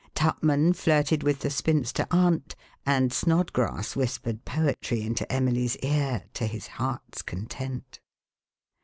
Tupman 0.15 0.73
flirted 0.75 1.21
with 1.21 1.41
the 1.41 1.51
spinster 1.51 2.07
aunt 2.09 2.55
and 2.87 3.13
Snodgrass 3.13 3.95
whispered 3.95 4.43
poetry 4.45 5.03
into 5.03 5.31
Emily's 5.31 5.77
ear 5.83 6.23
to 6.33 6.47
his 6.47 6.65
heart's 6.65 7.21
content. 7.21 7.99